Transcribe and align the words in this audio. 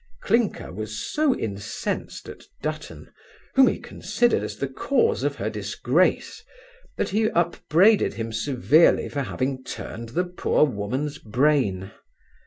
Clinker 0.23 0.73
was 0.73 0.97
so 0.97 1.37
incensed 1.37 2.27
at 2.27 2.45
Dutton, 2.63 3.11
whom 3.53 3.67
he 3.67 3.77
considered 3.77 4.41
as 4.41 4.57
the 4.57 4.67
cause 4.67 5.21
of 5.21 5.35
her 5.35 5.47
disgrace, 5.47 6.43
that 6.97 7.09
he 7.09 7.29
upbraided 7.29 8.15
him 8.15 8.33
severely 8.33 9.07
for 9.09 9.21
having 9.21 9.63
turned 9.63 10.09
the 10.09 10.23
poor 10.25 10.65
woman's 10.65 11.19
brain. 11.19 11.91